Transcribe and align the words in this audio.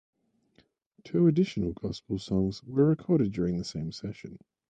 Two 1.03 1.27
additional 1.27 1.73
gospel 1.73 2.17
songs 2.17 2.63
were 2.63 2.87
recorded 2.87 3.31
during 3.33 3.59
the 3.59 3.63
same 3.63 3.91
session. 3.91 4.39